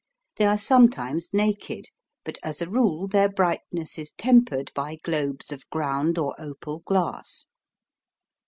[0.37, 1.89] They are sometimes naked,
[2.25, 7.45] but as a rule their brightness is tempered by globes of ground or opal glass.